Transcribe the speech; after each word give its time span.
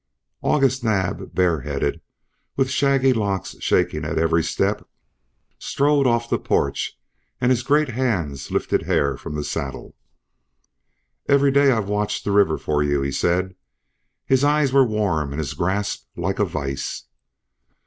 August 0.41 0.83
Naab, 0.83 1.35
bareheaded, 1.35 2.01
with 2.57 2.71
shaggy 2.71 3.13
locks 3.13 3.55
shaking 3.59 4.03
at 4.03 4.17
every 4.17 4.41
step, 4.43 4.89
strode 5.59 6.07
off 6.07 6.27
the 6.27 6.39
porch 6.39 6.99
and 7.39 7.51
his 7.51 7.61
great 7.61 7.89
hands 7.89 8.49
lifted 8.49 8.81
Hare 8.87 9.15
from 9.15 9.35
the 9.35 9.43
saddle. 9.43 9.95
"Every 11.29 11.51
day 11.51 11.69
I've 11.71 11.87
watched 11.87 12.23
the 12.25 12.31
river 12.31 12.57
for 12.57 12.81
you," 12.81 13.03
he 13.03 13.11
said. 13.11 13.53
His 14.25 14.43
eyes 14.43 14.73
were 14.73 14.83
warm 14.83 15.33
and 15.33 15.39
his 15.39 15.53
grasp 15.53 16.07
like 16.15 16.39
a 16.39 16.45
vise. 16.45 17.03